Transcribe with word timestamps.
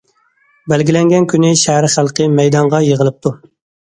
بەلگىلەنگەن 0.71 1.27
كۈنى 1.33 1.51
شەھەر 1.65 1.89
خەلقى 1.97 2.27
مەيدانغا 2.41 2.81
يىغىلىپتۇ. 2.89 3.35